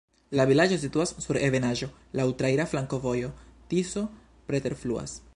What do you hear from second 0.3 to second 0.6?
La